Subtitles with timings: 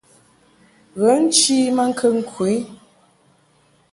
[0.99, 2.57] Ghə nchi maŋkəŋ ku i.